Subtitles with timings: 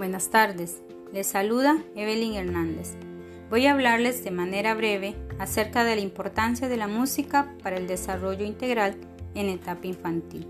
[0.00, 0.80] Buenas tardes,
[1.12, 2.94] les saluda Evelyn Hernández.
[3.50, 7.86] Voy a hablarles de manera breve acerca de la importancia de la música para el
[7.86, 8.96] desarrollo integral
[9.34, 10.46] en etapa infantil.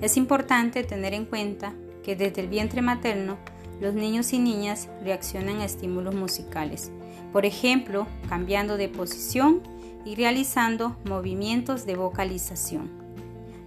[0.00, 3.38] Es importante tener en cuenta que desde el vientre materno
[3.80, 6.90] los niños y niñas reaccionan a estímulos musicales,
[7.32, 9.62] por ejemplo, cambiando de posición
[10.04, 12.90] y realizando movimientos de vocalización.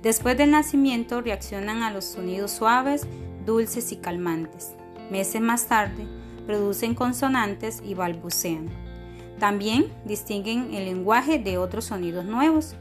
[0.03, 3.07] Después del nacimiento reaccionan a los sonidos suaves,
[3.45, 4.73] dulces y calmantes.
[5.09, 6.05] Meses más tarde,
[6.45, 8.69] producen consonantes y balbucean.
[9.39, 12.75] También distinguen el lenguaje de otros sonidos nuevos.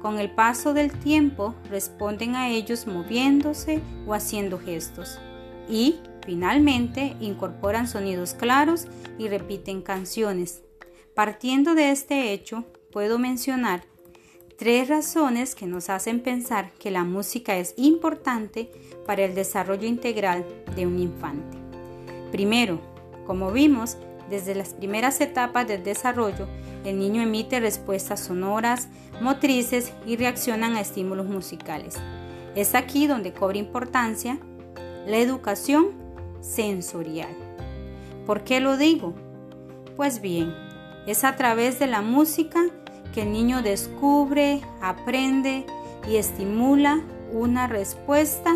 [0.00, 5.18] Con el paso del tiempo responden a ellos moviéndose o haciendo gestos.
[5.68, 8.86] Y, finalmente, incorporan sonidos claros
[9.18, 10.62] y repiten canciones.
[11.14, 13.82] Partiendo de este hecho, puedo mencionar
[14.56, 18.70] tres razones que nos hacen pensar que la música es importante
[19.04, 20.44] para el desarrollo integral
[20.76, 21.57] de un infante.
[22.38, 22.78] Primero,
[23.26, 23.96] como vimos,
[24.30, 26.46] desde las primeras etapas del desarrollo,
[26.84, 28.86] el niño emite respuestas sonoras,
[29.20, 31.96] motrices y reaccionan a estímulos musicales.
[32.54, 34.38] Es aquí donde cobra importancia
[35.04, 35.88] la educación
[36.40, 37.34] sensorial.
[38.24, 39.14] ¿Por qué lo digo?
[39.96, 40.54] Pues bien,
[41.08, 42.66] es a través de la música
[43.12, 45.66] que el niño descubre, aprende
[46.08, 47.00] y estimula
[47.32, 48.54] una respuesta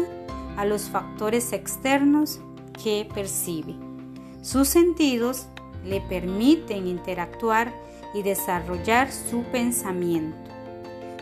[0.57, 2.39] a los factores externos
[2.73, 3.75] que percibe.
[4.43, 5.47] Sus sentidos
[5.85, 7.73] le permiten interactuar
[8.15, 10.37] y desarrollar su pensamiento.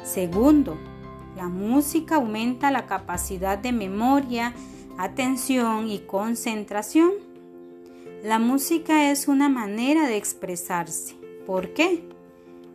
[0.02, 0.76] Segundo,
[1.36, 4.54] la música aumenta la capacidad de memoria,
[4.98, 7.12] atención y concentración.
[8.22, 11.14] La música es una manera de expresarse.
[11.46, 12.02] ¿Por qué?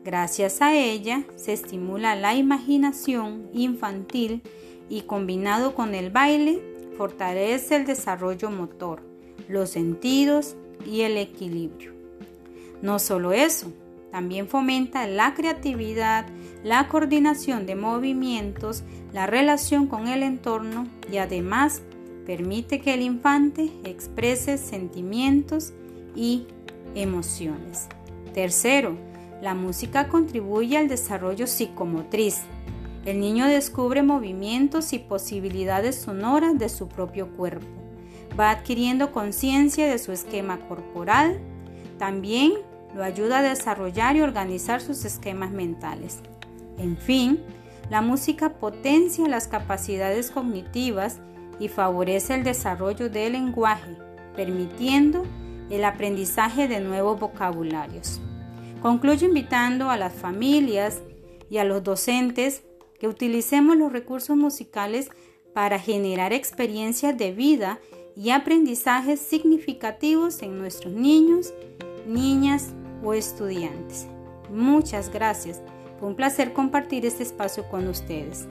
[0.03, 4.41] Gracias a ella se estimula la imaginación infantil
[4.87, 6.61] y combinado con el baile
[6.97, 9.01] fortalece el desarrollo motor,
[9.47, 11.93] los sentidos y el equilibrio.
[12.81, 13.71] No solo eso,
[14.11, 16.25] también fomenta la creatividad,
[16.63, 21.81] la coordinación de movimientos, la relación con el entorno y además
[22.25, 25.73] permite que el infante exprese sentimientos
[26.15, 26.47] y
[26.95, 27.87] emociones.
[28.33, 28.97] Tercero,
[29.41, 32.41] la música contribuye al desarrollo psicomotriz,
[33.05, 37.67] el niño descubre movimientos y posibilidades sonoras de su propio cuerpo.
[38.37, 41.39] Va adquiriendo conciencia de su esquema corporal.
[41.99, 42.53] También
[42.95, 46.19] lo ayuda a desarrollar y organizar sus esquemas mentales.
[46.79, 47.39] En fin,
[47.91, 51.19] la música potencia las capacidades cognitivas
[51.59, 53.95] y favorece el desarrollo del lenguaje,
[54.35, 55.23] permitiendo
[55.69, 58.19] el aprendizaje de nuevos vocabularios.
[58.81, 61.01] Concluyo invitando a las familias
[61.49, 62.63] y a los docentes
[62.99, 65.09] que utilicemos los recursos musicales
[65.53, 67.79] para generar experiencias de vida
[68.15, 71.53] y aprendizajes significativos en nuestros niños,
[72.07, 72.73] niñas
[73.03, 74.07] o estudiantes.
[74.49, 75.61] Muchas gracias.
[75.99, 78.47] Fue un placer compartir este espacio con ustedes.